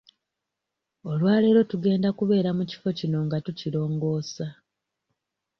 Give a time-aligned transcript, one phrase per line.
[1.09, 4.45] Olwaleero tugenda kubeera mu kifo kino nga tukirongoosa.